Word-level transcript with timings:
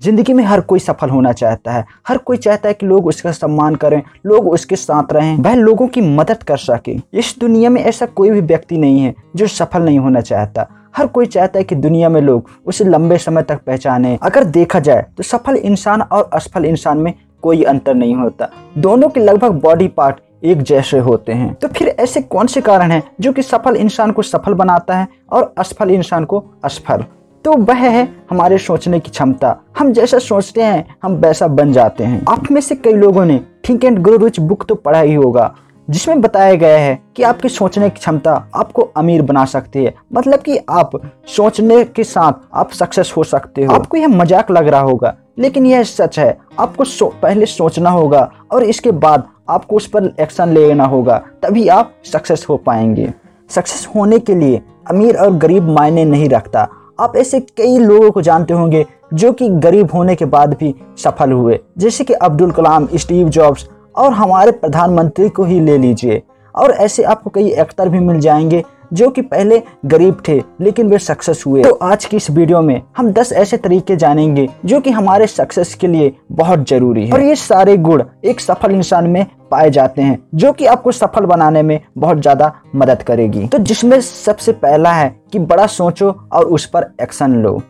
ज़िंदगी 0.00 0.32
में 0.32 0.42
हर 0.44 0.60
कोई 0.60 0.78
सफल 0.78 1.10
होना 1.10 1.32
चाहता 1.32 1.72
है। 1.72 1.84
हर 2.08 2.18
कोई 2.18 2.36
चाहता 2.36 2.68
है 2.68 2.74
कि 2.74 2.86
लोग 2.86 3.06
उसका 3.06 3.32
सम्मान 3.32 3.74
करें, 3.74 4.02
लोग 4.26 4.48
उसके 4.48 4.76
साथ 4.76 5.12
रहें, 5.12 5.36
वह 5.36 5.54
लोगों 5.54 5.86
की 5.86 6.00
मदद 6.00 6.42
कर 6.42 6.56
सके। 6.58 6.96
इस 7.14 7.34
दुनिया 7.40 7.70
में 7.70 7.82
ऐसा 7.82 8.06
कोई 8.06 8.30
भी 8.30 8.40
व्यक्ति 8.42 8.78
नहीं 8.78 9.00
है 9.00 9.14
जो 9.36 9.46
सफल 9.48 9.82
नहीं 9.82 9.98
होना 9.98 10.20
चाहता। 10.22 10.66
हर 10.96 11.06
कोई 11.06 11.26
चाहता 11.26 11.58
है 11.58 11.64
कि 11.64 11.74
दुनिया 11.76 12.08
में 12.08 12.20
लोग 12.20 12.48
उसे 12.66 12.84
लंबे 12.84 13.18
समय 13.18 13.42
तक 13.42 13.60
पहचाने। 13.66 14.18
अगर 14.22 14.44
देखा 14.46 14.80
जाए 14.80 15.04
तो 15.16 15.22
सफल 15.22 15.56
इंसान 15.56 16.02
और 16.02 16.30
असफल 16.34 16.64
इंसान 16.64 16.98
में 16.98 17.12
कोई 17.42 17.62
अंतर 17.64 17.94
नहीं 17.94 18.14
होता। 18.14 18.48
दोनों 18.78 19.08
के 19.08 19.20
लगभग 19.20 19.60
बॉडी 19.60 19.88
पार्ट 19.88 20.16
एक 20.44 20.62
जैसे 20.62 20.98
होते 20.98 21.32
हैं। 21.32 21.52
तो 21.54 21.68
फिर 21.68 21.88
ऐसे 21.90 22.20
कौन 22.22 22.46
से 22.46 22.60
कारण 22.60 22.90
हैं 22.90 23.02
जो 23.20 23.32
कि 23.32 23.42
सफल 23.42 23.76
इंसान 23.76 24.10
को 24.10 24.22
सफल 24.22 24.54
बनाता 24.54 24.96
है 24.96 25.08
और 25.32 25.52
असफल 25.58 25.90
इंसान 25.90 26.24
को 26.24 26.44
असफल 26.64 27.04
तो 27.44 27.52
वह 27.58 27.88
है 27.88 28.08
हमारे 28.30 28.58
सोचने 28.58 28.98
की 29.00 29.10
क्षमता। 29.10 29.56
हम 29.78 29.92
जैसा 29.92 30.18
सोचते 30.18 30.62
हैं 30.62 30.96
हम 31.02 31.14
वैसा 31.16 31.46
बन 31.48 31.72
जाते 31.72 32.04
हैं। 32.04 32.22
आप 32.28 32.50
में 32.52 32.60
से 32.60 32.74
कई 32.76 32.92
लोगों 32.92 33.24
ने 33.24 33.40
think 33.68 33.84
and 33.84 33.98
grow 33.98 34.16
rich 34.16 34.40
book 34.40 34.64
तो 34.68 34.74
पढ़ा 34.76 35.00
ही 35.00 35.14
होगा 35.14 35.54
जिसमें 35.88 36.20
बताया 36.20 36.54
गया 36.54 36.78
है 36.78 36.98
कि 37.16 37.22
आपकी 37.22 37.48
सोचने 37.48 37.88
की 37.90 37.98
क्षमता 37.98 38.32
आपको 38.56 38.82
अमीर 38.96 39.22
बना 39.22 39.44
सकती 39.44 39.84
है। 39.84 39.94
मतलब 40.14 40.40
कि 40.40 40.58
आप 40.70 40.90
सोचने 41.28 41.82
के 41.86 42.04
साथ 42.04 42.32
आप 42.54 42.72
सक्सेस 42.72 43.12
हो 43.16 43.24
सकते 43.24 43.64
हो। 43.64 43.74
आपको 43.74 43.96
यह 43.96 44.08
मज़ाक 44.08 44.50
लग 44.50 44.68
रहा 44.68 44.80
होगा 44.80 45.14
लेकिन 45.38 45.66
यह 45.66 45.82
सच 45.84 46.18
है। 46.18 46.36
आपको 46.58 46.84
सो, 46.84 47.06
पहले 47.22 47.46
सोचना 47.46 47.90
होगा 47.90 48.30
और 48.52 48.64
इसके 48.64 48.90
बाद 48.92 49.28
आपको 49.48 49.76
उस 49.76 49.86
पर 49.86 50.14
एक्शन 50.20 50.48
लेना 50.48 50.84
होगा 50.84 51.16
तभी 51.42 51.66
आप 51.68 51.94
सक्सेस 52.04 52.46
हो 52.48 52.56
पाएँगे। 52.56 53.12
सक्सेस 53.50 53.88
होने 53.94 54.18
के 54.18 54.34
लिए 54.34 54.60
अमीर 54.90 55.16
और 55.16 55.32
गरीब 55.34 55.68
मायने 55.70 56.04
नहीं 56.04 56.28
रखता। 56.28 56.68
आप 57.00 57.16
ऐसे 57.16 57.40
कई 57.40 57.78
लोगों 57.78 58.10
को 58.10 58.22
जानते 58.22 58.54
होंगे 58.54 58.86
जो 59.14 59.32
कि 59.32 59.48
गरीब 59.48 59.88
होने 59.94 60.14
के 60.14 60.24
बाद 60.24 60.54
भी 60.54 60.74
सफल 60.98 61.32
हुए। 61.32 61.58
जैसे 61.78 62.04
कि 62.04 62.14
अब्दुल 62.14 62.50
कलाम, 62.50 62.88
स्टीव 62.94 63.28
जॉब्स 63.28 63.68
और 63.96 64.12
हमारे 64.12 64.52
प्रधानमंत्री 64.52 65.28
को 65.28 65.44
ही 65.44 65.60
ले 65.60 65.78
लीजिए। 65.78 66.22
और 66.56 66.70
ऐसे 66.70 67.02
आपको 67.02 67.30
कई 67.30 67.48
एक्टर 67.48 67.88
भी 67.88 67.98
मिल 67.98 68.20
जाएँगे 68.20 68.64
जो 68.92 69.08
कि 69.10 69.22
पहले 69.22 69.62
गरीब 69.86 70.22
थे, 70.28 70.36
लेकिन 70.60 70.88
वे 70.90 70.98
सक्सेस 70.98 71.42
हुए। 71.46 71.62
तो 71.62 71.72
आज 71.74 72.04
की 72.04 72.16
इस 72.16 72.30
वीडियो 72.30 72.60
में 72.60 72.80
हम 72.96 73.10
10 73.12 73.32
ऐसे 73.32 73.56
तरीके 73.56 73.96
जानेंगे 73.96 74.48
जो 74.64 74.80
कि 74.80 74.90
हमारे 74.90 75.26
सक्सेस 75.26 75.74
के 75.74 75.86
लिए 75.86 76.12
बहुत 76.32 76.68
ज़रूरी 76.68 77.06
है। 77.06 77.12
और 77.12 77.20
ये 77.20 77.34
सारे 77.36 77.76
गुण 77.78 78.02
एक 78.24 78.40
सफल 78.40 78.72
इंसान 78.72 79.06
में 79.06 79.24
पाए 79.50 79.70
जाते 79.70 80.02
हैं, 80.02 80.18
जो 80.34 80.52
कि 80.52 80.66
आपको 80.66 80.92
सफल 80.92 81.24
बनाने 81.26 81.62
में 81.62 81.80
बहुत 81.98 82.18
ज़्यादा 82.18 82.52
मदद 82.76 83.02
करेगी। 83.02 83.46
तो 83.46 83.58
जिसमें 83.60 84.00
सबसे 84.00 84.52
पहला 84.54 84.92
है 84.92 85.14
कि 85.32 85.38
बड़ा 85.40 85.66
सोचो 85.68 86.10
और 86.32 86.44
उस 86.46 86.66
पर 86.66 86.90
एक्शन 87.02 87.42
लो। 87.42 87.60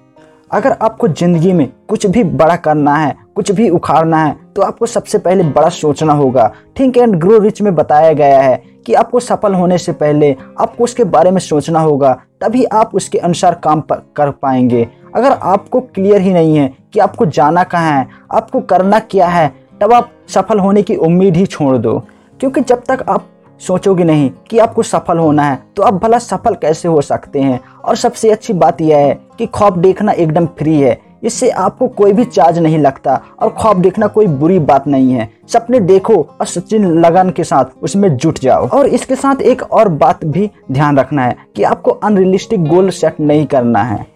अगर 0.51 0.73
आपको 0.73 1.09
ज़िंदगी 1.09 1.53
में 1.53 1.69
कुछ 1.89 2.07
भी 2.07 2.23
बड़ा 2.25 2.57
करना 2.57 2.95
है 2.97 3.15
कुछ 3.41 3.51
भी 3.51 3.69
उखाड़ना 3.71 4.17
है 4.17 4.35
तो 4.57 4.63
आपको 4.63 4.87
सबसे 4.87 5.19
पहले 5.19 5.45
बड़ा 5.45 5.69
सोचना 5.69 6.13
होगा। 6.13 6.51
थिंक 6.79 6.97
एंड 6.97 7.15
ग्रो 7.17 7.39
रिच 7.39 7.61
में 7.63 7.75
बताया 7.75 8.13
गया 8.13 8.41
है 8.41 8.63
कि 8.87 8.95
आपको 8.95 9.21
सफल 9.21 9.55
होने 9.55 9.79
से 9.79 9.93
पहले 9.93 10.35
आपको 10.61 10.85
उसके 10.85 11.05
बारे 11.07 11.31
में 11.31 11.39
सोचना 11.41 11.81
होगा, 11.81 12.13
तभी 12.41 12.65
आप 12.65 12.95
उसके 12.95 13.19
अनुसार 13.19 13.55
काम 13.65 13.83
कर 13.91 14.31
पाएँगे। 14.33 14.87
अगर 15.17 15.33
आपको 15.33 15.81
क्लियर 15.81 16.21
ही 16.21 16.33
नहीं 16.33 16.57
है 16.57 16.71
कि 16.93 17.01
आपको 17.01 17.27
जाना 17.29 17.65
कहाँ 17.65 17.93
है, 17.93 18.07
आपको 18.33 18.61
करना 18.61 18.99
क्या 19.01 19.29
है, 19.29 19.49
तब 19.81 19.93
आप 19.93 20.13
सफल 20.29 20.59
होने 20.59 20.83
की 20.83 20.97
उम्मीद 20.97 21.37
ही 21.37 21.47
छोड़ 21.47 21.77
दो। 21.79 21.99
क्योंकि 22.41 22.61
जब 22.61 22.83
तक 22.89 23.05
आप 23.09 23.27
सोचोगे 23.61 24.05
नहीं 24.05 24.31
कि 24.51 24.59
आपको 24.59 24.83
सफल 24.85 25.19
होना 25.19 25.43
है 25.43 25.63
तो 25.77 25.83
आप 25.83 25.95
भला 25.95 26.19
सफल 26.21 26.55
कैसे 26.55 26.89
हो 26.89 27.01
सकते 27.03 27.41
हैं? 27.41 27.61
और 27.85 27.97
सबसे 27.97 28.31
अच्छी 28.31 28.53
बात 28.55 28.81
यह 28.81 28.99
है 28.99 29.19
कि 29.39 29.47
खौफ 29.49 29.79
देखना 29.79 30.13
एकदम 30.13 30.47
फ्री 30.49 30.81
है। 30.81 30.99
इससे 31.23 31.51
आपको 31.51 31.89
कोई 31.89 32.13
भी 32.13 32.25
चार्ज 32.25 32.59
नहीं 32.59 32.79
लगता 32.79 33.21
और 33.41 33.55
ख्वाब 33.59 33.81
देखना 33.83 34.07
कोई 34.07 34.27
बुरी 34.27 34.59
बात 34.61 34.87
नहीं 34.89 35.13
है। 35.13 35.29
सपने 35.49 35.81
देखो 35.83 36.15
और 36.41 36.47
सचिन 36.47 36.91
लगन 37.01 37.31
के 37.31 37.45
साथ 37.45 37.83
उसमें 37.83 38.17
जुट 38.17 38.39
जाओ। 38.39 38.69
और 38.69 38.87
इसके 38.89 39.17
साथ 39.17 39.43
एक 39.43 39.62
और 39.62 39.89
बात 39.91 40.25
भी 40.27 40.50
ध्यान 40.72 40.99
रखना 40.99 41.25
है 41.25 41.37
कि 41.56 41.62
आपको 41.65 41.91
अनरियलिस्टिक 41.91 42.65
गोल 42.65 42.91
सेट 42.93 43.21
नहीं 43.21 43.47
करना 43.47 43.83
है। 43.83 44.06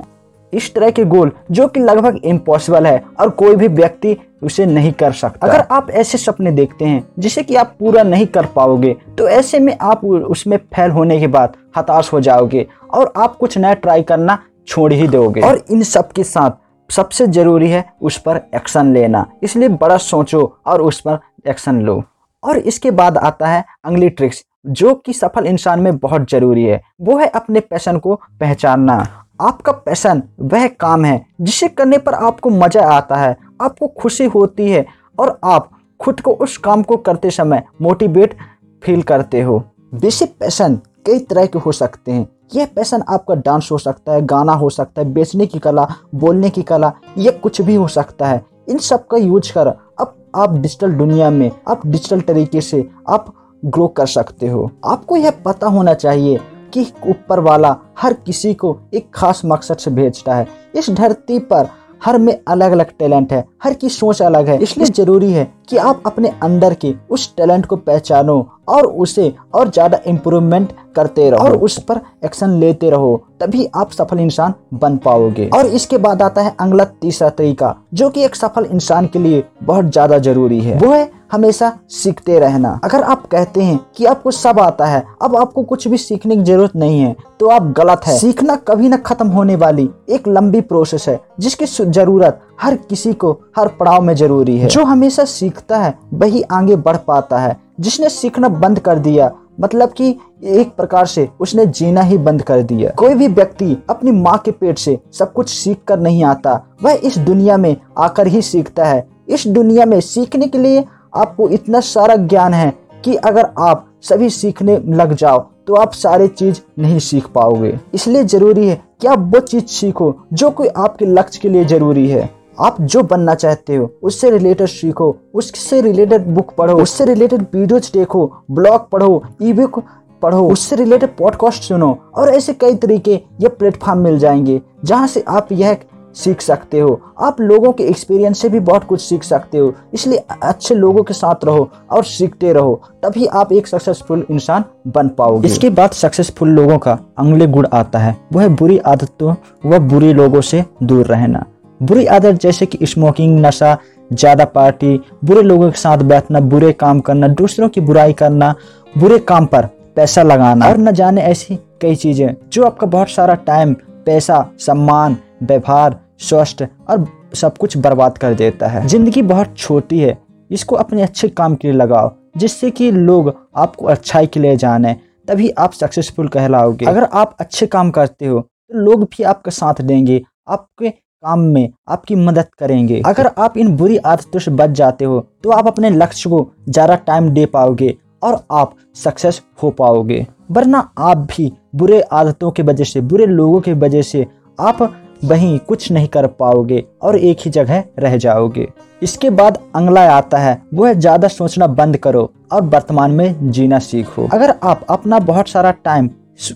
इस 0.53 0.73
तरह 0.75 0.91
के 0.91 1.05
गोल 1.05 1.31
जो 1.51 1.67
कि 1.69 1.81
लगभग 1.81 2.21
इम्पॉसिबल 2.25 2.87
है 2.87 3.03
और 3.21 3.31
कोई 3.31 3.57
भी 3.57 3.69
व्यक्ति 3.69 4.17
उसे 4.43 4.67
नहीं 4.67 4.93
कर 4.93 5.12
सकता। 5.12 5.47
अगर 5.47 5.65
आप 5.71 5.91
ऐसे 5.93 6.19
सपने 6.19 6.51
देखते 6.53 6.84
हैं 6.84 7.03
जिसे 7.19 7.43
कि 7.43 7.55
आप 7.55 7.75
पूरा 7.81 8.03
नहीं 8.03 8.27
कर 8.27 8.47
पाओगे 8.47 8.95
तो 9.19 9.28
ऐसे 9.28 9.59
में 9.59 9.77
आप 9.83 10.05
उसमें 10.05 10.57
फेल 10.75 10.91
होने 10.91 11.19
के 11.21 11.27
बाद 11.28 11.57
हताश 11.77 12.12
हो 12.12 12.21
जाओगे 12.21 12.67
और 12.91 13.12
आप 13.17 13.37
कुछ 13.37 13.57
नया 13.59 13.75
ट्राई 13.75 14.03
करना 14.03 14.39
छोड़ 14.69 14.93
ही 14.93 15.09
दोगे। 15.09 15.41
और 15.41 15.61
इन 15.71 15.83
सब 15.83 16.12
के 16.12 16.25
साथ 16.25 16.51
सबसे 16.91 17.27
ज़रूरी 17.27 17.71
है 17.71 17.84
उस 18.03 18.19
पर 18.19 18.41
एक्शन 18.55 18.93
लेना। 18.93 19.27
इसलिए 19.43 19.69
बड़ा 19.69 19.97
सोचो 19.97 20.59
और 20.67 20.83
उस 20.83 21.00
पर 21.00 21.19
एक्शन 21.49 21.81
लो। 21.81 22.03
और 22.43 22.59
इसके 22.59 22.91
बाद 22.91 23.19
आता 23.19 23.47
है 23.47 23.65
अगली 23.84 24.09
ट्रिक्स, 24.11 24.45
जो 24.67 24.95
कि 24.95 25.12
सफल 25.12 25.47
इंसान 25.47 25.81
में 25.81 25.97
बहुत 25.97 26.31
ज़रूरी 26.31 26.65
है, 26.65 26.81
वो 27.00 27.19
है 27.19 27.27
अपने 27.27 27.61
पैशन 27.61 27.99
को 27.99 28.15
पहचानना। 28.15 28.97
आपका 29.41 29.72
पैशन 29.72 30.22
वह 30.41 30.67
काम 30.69 31.05
है, 31.05 31.27
जिसे 31.41 31.69
करने 31.69 31.99
पर 31.99 32.15
आपको 32.15 32.50
मज़ा 32.50 32.87
आता 32.87 33.16
है, 33.16 33.37
आपको 33.62 33.87
खुशी 33.89 34.25
होती 34.25 34.71
है, 34.71 34.84
और 35.19 35.39
आप 35.45 35.71
खुद 36.01 36.21
को 36.21 36.33
उस 36.33 36.56
काम 36.59 36.83
को 36.83 36.97
करते 36.97 37.31
समय 37.31 37.62
मोटिवेट 37.83 38.37
फील 38.83 39.03
करते 39.03 39.43
हो। 39.43 39.59
बेसिक 39.95 40.34
पैशन 40.41 40.81
कई 41.06 41.19
तरह 41.19 41.47
के 41.47 41.59
हो 41.59 41.72
सकते 41.72 42.12
हैं 42.12 42.27
यह 42.54 42.69
पैशन 42.76 43.03
आपका 43.09 43.34
डांस 43.34 43.69
हो 43.72 43.78
सकता 43.78 44.12
है, 44.12 44.22
गाना 44.22 44.53
हो 44.53 44.70
सकता 44.70 45.03
है, 45.03 45.12
बेचने 45.12 45.47
की 45.47 45.59
कला, 45.59 45.87
बोलने 46.15 46.50
की 46.50 46.62
कला, 46.62 46.92
ये 47.19 47.31
कुछ 47.31 47.60
भी 47.60 47.75
हो 47.75 47.88
सकता 47.88 48.26
है। 48.26 48.44
इन 48.69 48.78
सब 48.78 49.06
का 49.06 49.16
यूज़ 49.16 49.53
कर 49.53 49.66
अब 49.66 50.15
आप 50.37 50.54
डिजिटल 50.54 50.92
दुनिया 50.92 51.31
में, 51.31 51.50
आप 51.69 51.87
डिजिटल 51.87 52.20
तरीके 52.20 52.60
से 52.60 52.88
आप 53.09 53.32
ग्रो 53.65 53.87
कर 53.88 54.06
सकते 54.06 54.48
हो। 54.48 54.70
आपको 54.84 55.16
यह 55.16 55.32
पता 55.44 55.66
होना 55.66 55.94
चाहिए 55.94 56.41
कि 56.72 56.87
ऊपर 57.06 57.41
वाला 57.41 57.76
हर 57.98 58.12
किसी 58.12 58.54
को 58.54 58.76
एक 58.94 59.10
खास 59.15 59.42
मकसद 59.44 59.76
से 59.76 59.91
भेजता 59.91 60.34
है। 60.34 60.47
इस 60.75 60.91
धरती 60.91 61.38
पर 61.38 61.69
हर 62.04 62.19
में 62.19 62.38
अलग 62.48 62.72
अलग 62.72 62.91
टैलेंट 62.98 63.32
है, 63.32 63.44
हर 63.65 63.75
की 63.75 63.88
सोच 63.88 64.22
अलग 64.22 64.48
है। 64.48 64.59
इसलिए 64.62 64.86
ज़रूरी 64.86 65.32
है 65.32 65.53
कि 65.69 65.76
आप 65.76 66.03
अपने 66.06 66.32
अंदर 66.42 66.75
के 66.75 66.94
उस 67.10 67.34
टैलेंट 67.36 67.66
को 67.66 67.76
पहचानो 67.76 68.47
और 68.69 68.87
उसे 68.87 69.33
और 69.55 69.71
ज़्यादा 69.71 70.01
इम्प्रूवमेंट 70.07 70.73
करते 70.97 71.29
रहो। 71.31 71.45
और 71.45 71.57
उस 71.59 71.79
पर 71.85 72.01
एक्शन 72.25 72.51
लेते 72.51 72.91
रहो 72.91 73.17
तभी 73.41 73.67
आप 73.77 73.91
सफल 73.93 74.19
इंसान 74.21 74.55
बन 74.75 74.97
पाओगे। 74.97 75.49
और 75.49 75.67
इसके 75.69 75.99
बाद 75.99 76.23
आता 76.23 76.43
है 76.43 76.55
अगला 76.61 76.85
तीसरा 76.85 77.29
तरीका 77.31 77.75
जो 77.95 78.09
कि 78.11 78.25
एक 78.25 78.37
सफल 78.37 78.65
इंसान 78.67 79.07
के 79.07 79.19
लिए 79.19 79.45
बहुत 79.63 79.85
ज़्यादा 79.87 80.19
ज़रूरी 80.21 80.61
है। 80.61 80.79
वो 80.79 80.93
है 80.93 81.11
हमेशा 81.33 81.73
सीखते 81.91 82.39
रहना। 82.39 82.79
अगर 82.85 83.03
आप 83.03 83.27
कहते 83.27 83.63
हैं 83.63 83.79
कि 83.97 84.05
आपको 84.05 84.31
सब 84.31 84.61
आता 84.61 84.87
है 84.87 85.05
अब 85.23 85.37
आपको 85.37 85.63
कुछ 85.65 85.87
भी 85.89 85.99
सीखने 85.99 86.37
की 86.37 86.43
ज़रूरत 86.43 86.77
नहीं 86.77 87.01
है 87.01 87.15
तो 87.41 87.49
आप 87.49 87.63
गलत 87.77 88.01
है। 88.07 88.17
सीखना 88.19 88.57
कभी 88.69 88.89
न 88.89 88.97
खत्म 88.99 89.29
होने 89.29 89.57
वाली 89.57 89.89
एक 90.09 90.29
लंबी 90.29 90.61
प्रोसेस 90.63 91.09
है 91.09 91.21
जिसकी 91.41 91.67
ज़रूरत 91.67 92.41
हर 92.62 92.76
किसी 92.76 93.12
को, 93.12 93.38
हर 93.56 93.69
पड़ाव 93.69 94.03
में 94.03 94.15
ज़रूरी 94.15 94.56
है। 94.59 94.69
जो 94.69 94.84
हमेशा 94.84 95.25
सीखता 95.25 95.78
है, 95.78 95.94
वही 96.15 96.42
आगे 96.42 96.76
बढ़ 96.76 96.97
पाता 96.97 97.38
है। 97.38 97.56
जिसने 97.81 98.09
सीखना 98.09 98.48
बंद 98.48 98.78
कर 98.78 98.98
दिया 98.98 99.31
मतलब 99.60 99.88
कि 99.88 100.09
एक 100.44 100.75
प्रकार 100.76 101.06
से 101.06 101.28
उसने 101.41 101.66
जीना 101.66 102.00
ही 102.00 102.19
बंद 102.19 102.42
कर 102.42 102.62
दिया। 102.62 102.91
कोई 102.91 103.15
भी 103.15 103.26
व्यक्ति 103.28 103.76
अपनी 103.91 104.10
माँ 104.10 104.37
के 104.38 104.50
पेट 104.50 104.78
से 104.78 104.98
सब 105.12 105.32
कुछ 105.32 105.48
सीख 105.48 105.78
कर 105.87 106.00
नहीं 106.00 106.25
आता, 106.25 106.60
वह 106.82 107.00
इस 107.04 107.19
दुनिया 107.19 107.56
में 107.56 107.76
आकर 107.98 108.26
ही 108.26 108.42
सीखता 108.42 108.84
है। 108.84 109.06
इस 109.28 109.47
दुनिया 109.47 109.86
में 109.86 110.00
सीखने 110.00 110.47
के 110.47 110.59
लिए 110.59 110.84
आपको 111.16 111.48
इतना 111.48 111.81
सारा 111.81 112.16
ज्ञान 112.16 112.54
है 112.54 112.72
कि 113.04 113.15
अगर 113.16 113.48
आप 113.59 113.86
सभी 114.03 114.31
सीखने 114.31 114.76
लग 114.86 115.12
जाओ 115.12 115.47
तो 115.66 115.75
आप 115.75 115.92
सारे 115.92 116.28
चीज़ 116.28 116.60
नहीं 116.78 116.98
सीख 116.98 117.26
पाओगे। 117.26 117.78
इसलिए 117.94 118.25
ज़रूरी 118.25 118.69
है 118.69 118.82
कि 119.00 119.06
आप 119.06 119.31
वो 119.34 119.41
चीज़ 119.41 119.66
सीखो, 119.66 120.15
जो 120.32 120.50
कोई 120.50 120.69
आपके 120.69 121.06
लक्ष्य 121.06 121.38
के 121.42 121.48
लिए 121.48 121.65
ज़रूरी 121.65 122.09
है। 122.09 122.31
आप 122.60 122.81
जो 122.81 123.03
बनना 123.03 123.34
चाहते 123.34 123.76
हो, 123.76 123.91
उससे 124.03 124.30
रिलेटेड 124.30 124.68
सीखो, 124.68 125.16
उससे 125.34 125.80
रिलेटेड 125.80 126.27
बुक 126.27 126.54
पढ़ो, 126.59 126.83
उससे 126.83 127.04
रिलेटेड 127.04 127.42
वीडियोज़ 127.42 127.91
देखो 127.92 128.33
ब्लॉग 128.51 128.89
पढ़ो 128.91 129.22
ई 129.42 129.53
बुक 129.53 129.83
पढ़ो, 130.22 130.48
उससे 130.48 130.77
रिलेटेड 130.77 131.16
पॉडकास्ट 131.16 131.62
सुनो 131.62 131.98
और 132.15 132.28
ऐसे 132.28 132.53
कई 132.54 132.74
तरीके 132.74 133.15
ये 133.15 133.48
प्लेटफॉर्म 133.48 133.98
मिल 133.98 134.18
जाएँगे 134.18 134.60
जहाँ 134.84 135.06
से 135.06 135.24
आप 135.28 135.48
यह 135.53 135.77
सीख 136.15 136.41
सकते 136.41 136.80
हो। 136.80 137.01
आप 137.21 137.41
लोगों 137.41 137.72
के 137.72 137.84
एक्सपीरियंस 137.84 138.39
से 138.39 138.48
भी 138.48 138.60
बहुत 138.60 138.84
कुछ 138.84 139.00
सीख 139.00 139.22
सकते 139.22 139.59
हो। 139.59 139.72
इसलिए 139.95 140.24
अच्छे 140.42 140.74
लोगों 140.74 141.03
के 141.03 141.15
साथ 141.15 141.45
रहो 141.45 141.71
और 141.91 142.04
सीखते 142.04 142.53
रहो, 142.53 142.80
तभी 143.03 143.27
आप 143.27 143.53
एक 143.53 143.66
सक्सेसफुल 143.66 144.27
इंसान 144.30 144.65
बन 144.86 145.09
पाओगे। 145.09 145.48
इसके 145.48 145.71
बाद 145.71 145.91
सक्सेसफुल 145.91 146.48
लोगों 146.48 146.78
का 146.78 146.98
अगले 147.18 147.47
गुण 147.47 147.66
आता 147.72 147.98
है। 147.98 148.16
वह 148.33 148.48
बुरी 148.48 148.78
आदतों 148.78 149.34
व 149.66 149.78
बुरे 149.78 150.12
लोगों 150.12 150.41
से 150.41 150.65
दूर 150.83 151.07
रहना। 151.07 151.45
बुरी 151.80 152.04
आदत 152.06 152.41
जैसे 152.41 152.66
कि 152.66 152.86
स्मोकिंग, 152.86 153.38
नशा, 153.47 153.76
ज़्यादा 154.10 154.44
पार्टी, 154.47 155.00
बुरे 155.24 155.42
लोगों 155.42 155.71
के 155.71 155.78
साथ 155.78 155.98
बैठना, 156.04 156.41
बुरे 156.42 156.72
काम 156.74 157.00
करना, 157.00 157.28
दूसरों 157.30 157.68
की 157.68 157.80
बुराई 157.80 158.12
करना, 158.12 158.54
बुरे 158.94 159.18
काम 159.21 159.47
पर 159.47 159.66
पैसा 159.97 160.22
लगाना। 160.22 160.68
और 160.68 160.78
न 160.78 160.92
जाने 160.92 161.22
ऐसी 161.22 161.59
कई 161.80 161.94
चीज़ें 161.97 162.34
जो 162.48 162.65
आपका 162.65 162.86
बहुत 162.88 163.10
सारा 163.10 163.34
टाइम, 163.47 163.74
पैसा, 164.06 164.44
सम्मान, 164.59 165.16
व्यवहार 165.42 165.98
स्वस्थ 166.21 166.62
और 166.88 167.06
सब 167.34 167.56
कुछ 167.59 167.76
बर्बाद 167.76 168.18
कर 168.18 168.34
देता 168.34 168.66
है। 168.66 168.86
ज़िंदगी 168.88 169.22
बहुत 169.24 169.56
छोटी 169.56 169.98
है। 170.00 170.16
इसको 170.50 170.76
अपने 170.76 171.03
अच्छे 171.03 171.28
काम 171.30 171.54
के 171.54 171.68
लिए 171.68 171.76
लगाओ, 171.76 172.10
जिससे 172.36 172.71
कि 172.71 172.91
लोग 172.91 173.32
आपको 173.56 173.86
अच्छाई 173.86 174.26
के 174.26 174.41
लिए 174.41 174.56
जाने, 174.56 174.94
तभी 175.28 175.48
आप 175.50 175.72
सक्सेसफुल 175.72 176.28
कहलाओगे। 176.28 176.86
अगर 176.86 177.04
आप 177.04 177.36
अच्छे 177.41 177.66
काम 177.66 177.91
करते 177.91 178.26
हो 178.26 178.41
तो 178.41 178.78
लोग 178.80 179.03
भी 179.06 179.22
आपका 179.24 179.50
साथ 179.53 179.80
देंगे, 179.82 180.21
आपके 180.48 180.92
काम 181.24 181.41
में 181.48 181.68
आपकी 181.88 182.15
मदद 182.16 182.47
करेंगे। 182.59 183.00
अगर 183.06 183.26
आप 183.38 183.56
इन 183.59 183.76
बुरी 183.76 183.97
आदतों 183.98 184.41
से 184.41 184.50
बच 184.53 184.71
जाते 184.72 185.04
हो 185.04 185.21
तो 185.44 185.50
आप 185.50 185.66
अपने 185.66 185.91
लक्ष्य 185.92 186.30
को 186.30 186.47
ज़्यादा 186.68 186.94
टाइम 187.06 187.28
दे 187.30 187.44
पाओगे 187.48 187.94
और 188.22 188.38
आप 188.53 188.74
सक्सेस 188.97 189.41
हो 189.62 189.71
पाओगे। 189.72 190.26
वरना 190.50 190.78
आप 191.00 191.18
भी 191.28 191.50
बुरे 191.74 192.00
आदतों 192.12 192.50
की 192.50 192.62
वजह 192.62 192.84
से, 192.84 193.00
बुरे 193.03 193.26
लोगों 193.26 193.60
की 193.60 193.72
वजह 193.74 194.03
से 194.03 194.26
आप 194.59 194.82
वहीं 195.24 195.59
कुछ 195.60 195.91
नहीं 195.92 196.09
कर 196.09 196.26
पाओगे 196.34 196.84
और 197.03 197.18
एक 197.18 197.38
ही 197.41 197.50
जगह 197.50 197.84
रह 197.98 198.16
जाओगे। 198.18 198.66
इसके 199.03 199.30
बाद 199.32 199.59
अगला 199.76 200.03
आता 200.10 200.38
है 200.38 200.60
वो 200.74 200.84
है 200.84 200.94
ज़्यादा 200.97 201.28
सोचना 201.28 201.66
बंद 201.68 201.97
करो 201.98 202.30
और 202.53 202.62
वर्तमान 202.65 203.10
में 203.12 203.50
जीना 203.50 203.78
सीखो। 203.80 204.28
अगर 204.28 204.54
आप 204.62 204.84
अपना 204.91 205.18
बहुत 205.22 205.48
सारा 205.48 205.71
टाइम 205.84 206.10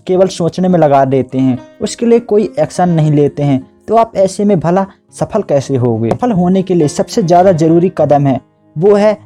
केवल 0.07 0.29
सोचने 0.29 0.69
में 0.69 0.79
लगा 0.79 1.05
देते 1.07 1.39
हैं, 1.39 1.59
उसके 1.81 2.07
लिए 2.07 2.21
कोई 2.23 2.49
एक्शन 2.59 2.89
नहीं 2.91 3.13
लेते 3.13 3.43
हैं 3.43 3.61
तो 3.89 3.97
आप 3.97 4.13
ऐसे 4.17 4.45
में 4.45 4.59
भला 4.61 4.87
सफल 5.19 5.43
कैसे 5.45 5.77
होगे? 5.77 6.11
सफल 6.11 6.33
होने 6.33 6.63
के 6.63 6.75
लिए 6.75 6.89
सबसे 6.91 7.23
ज़्यादा 7.23 7.53
ज़रूरी 7.55 7.93
कदम 7.99 8.27
है, 8.27 8.41
वो 8.77 8.95
है 8.95 9.17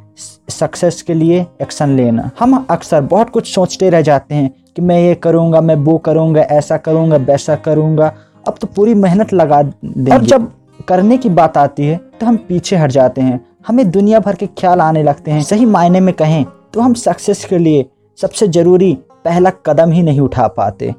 सक्सेस 0.51 1.01
के 1.03 1.15
लिए 1.15 1.47
एक्शन 1.63 1.97
लेना। 1.97 2.31
हम 2.41 2.65
अक्सर 2.71 3.01
बहुत 3.03 3.31
कुछ 3.31 3.55
सोचते 3.55 3.91
रह 3.91 4.01
जाते 4.03 4.35
हैं 4.35 4.51
कि 4.77 4.83
मैं 4.83 4.99
ये 4.99 5.15
करूँगा, 5.17 5.61
मैं 5.61 5.75
वो 5.77 5.97
करूँगा, 6.01 6.43
ऐसा 6.43 6.77
करूँगा, 6.79 7.17
वैसा 7.19 7.57
करूँगा। 7.59 8.13
अब 8.49 8.55
तो 8.61 8.67
पूरी 8.67 8.95
मेहनत 8.97 9.33
लगा 9.33 9.63
देंगे। 9.63 10.13
और 10.13 10.25
जब 10.25 10.51
करने 10.89 11.19
की 11.19 11.29
बात 11.31 11.57
आती 11.59 11.87
है 11.87 11.97
तो 12.21 12.27
हम 12.27 12.37
पीछे 12.39 12.77
हट 12.77 12.91
जाते 12.91 13.21
हैं। 13.21 13.41
हमें 13.67 13.91
दुनिया 13.91 14.21
भर 14.21 14.35
के 14.35 14.47
ख्याल 14.49 14.81
आने 14.81 15.03
लगते 15.03 15.31
हैं। 15.31 15.43
सही 15.45 15.65
मायने 15.67 16.01
में 16.01 16.15
कहें 16.15 16.45
तो 16.75 16.81
हम 16.81 16.95
सक्सेस 16.97 17.45
के 17.45 17.59
लिए 17.59 17.85
सबसे 18.19 18.49
ज़रूरी 18.49 18.97
पहला 19.25 19.51
कदम 19.67 19.93
ही 19.93 20.03
नहीं 20.03 20.21
उठा 20.21 20.47
पाते। 20.51 20.95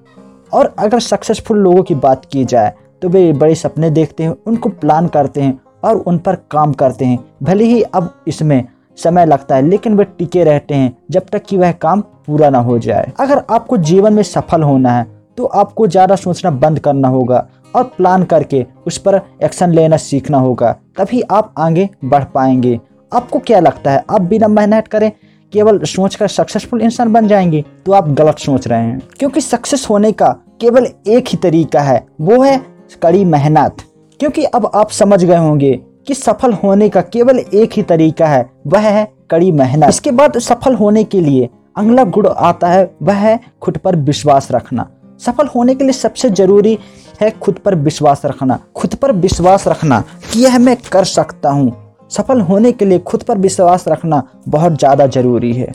और 0.54 0.74
अगर 0.80 1.00
सक्सेसफुल 1.02 1.58
लोगों 1.60 1.84
की 1.84 1.96
बात 1.98 2.26
की 2.26 2.46
जाए 2.46 2.74
तो 3.04 3.10
वे 3.10 3.32
बड़े 3.34 3.56
सपने 3.56 3.90
देखते 3.90 4.24
हैं, 4.24 4.36
उनको 4.48 4.70
प्लान 4.72 5.08
करते 5.08 5.42
हैं 5.42 5.60
और 5.84 5.96
उन 5.98 6.18
पर 6.18 6.36
काम 6.52 6.74
करते 6.74 7.06
हैं। 7.06 7.18
भले 7.44 7.64
ही 7.64 7.82
अब 7.82 8.10
इसमें 8.28 8.64
समय 8.98 9.26
लगता 9.26 9.56
है, 9.56 9.62
लेकिन 9.62 9.98
वे 9.98 10.04
टिके 10.10 10.44
रहते 10.44 10.76
हैं 10.76 10.96
जब 11.12 11.26
तक 11.32 11.44
कि 11.46 11.58
वह 11.58 11.72
काम 11.74 12.02
पूरा 12.28 12.50
ना 12.50 12.60
हो 12.60 12.78
जाए। 12.80 13.12
अगर 13.20 13.44
आपको 13.50 13.78
जीवन 13.80 14.14
में 14.14 14.24
सफल 14.24 14.64
होना 14.64 14.92
है 14.92 15.06
तो 15.38 15.46
आपको 15.46 15.88
ज़्यादा 15.88 16.16
सोचना 16.16 16.52
बंद 16.54 16.80
करना 16.80 17.08
होगा 17.08 17.46
और 17.74 17.84
प्लान 17.98 18.24
करके 18.24 18.66
उस 18.88 18.98
पर 18.98 19.20
एक्शन 19.44 19.72
लेना 19.72 19.98
सीखना 19.98 20.38
होगा, 20.38 20.72
तभी 20.98 21.22
आप 21.22 21.54
आगे 21.58 21.90
बढ़ 22.06 22.24
पाएँगे। 22.26 22.80
आपको 23.12 23.40
क्या 23.40 23.60
लगता 23.60 23.92
है, 23.92 24.04
आप 24.10 24.22
बिना 24.24 24.48
मेहनत 24.50 24.88
करें 24.88 25.12
केवल 25.54 25.84
सोचकर 25.86 26.28
सक्सेसफुल 26.30 26.82
इंसान 26.82 27.12
बन 27.14 27.28
जाएँगे? 27.28 27.64
तो 27.86 27.92
आप 27.92 28.08
गलत 28.12 28.38
सोच 28.40 28.68
रहे 28.68 28.82
हैं। 28.82 29.02
क्योंकि 29.20 29.42
सक्सेस 29.42 29.88
होने 29.90 30.12
का 30.12 30.36
केवल 30.62 30.88
एक 31.08 31.28
ही 31.28 31.38
तरीका 31.38 31.82
है, 31.82 32.06
वो 32.22 32.42
है 32.44 32.62
कड़ी 32.96 33.24
मेहनत। 33.26 33.84
क्योंकि 34.20 34.44
अब 34.46 34.72
आप 34.76 34.90
समझ 34.92 35.24
गए 35.24 35.38
होंगे 35.38 35.74
कि 36.08 36.14
सफल 36.14 36.54
होने 36.54 36.90
का 36.90 37.02
केवल 37.04 37.40
एक 37.40 37.74
ही 37.74 37.84
तरीका 37.84 38.28
है, 38.28 38.50
वह 38.68 38.80
है 38.80 39.08
कड़ी 39.30 39.52
मेहनत। 39.52 39.90
इसके 39.90 40.12
बाद 40.12 40.38
सफल 40.40 40.76
होने 40.76 41.04
के 41.04 41.22
लिए 41.22 41.50
अगला 41.78 42.04
गुण 42.06 42.28
आता 42.28 42.68
है, 42.68 42.92
वह 43.04 43.14
है 43.16 43.40
खुद 43.62 43.78
पर 43.78 43.96
विश्वास 43.98 44.52
रखना। 44.52 44.90
सफल 45.20 45.48
होने 45.48 45.76
के 45.76 45.84
लिए 45.84 45.94
सबसे 45.94 46.30
ज़रूरी 46.32 46.78
है 47.22 47.30
खुद 47.32 47.56
पर 47.56 47.76
विश्वास 47.78 48.26
रखना। 48.26 48.60
खुद 48.76 48.96
पर 48.96 49.12
विश्वास 49.14 49.68
रखना 49.68 50.04
कि 50.24 50.40
यह 50.40 50.58
मैं 50.60 50.76
कर 50.92 51.04
सकता 51.06 51.50
हूँ। 51.50 51.72
सफल 52.12 52.42
होने 52.42 52.72
के 52.72 52.86
लिए 52.86 53.00
खुद 53.02 53.24
पर 53.24 53.38
विश्वास 53.38 53.88
रखना 53.88 54.22
बहुत 54.48 54.78
ज़्यादा 54.80 55.08
ज़रूरी 55.08 55.54
है। 55.54 55.72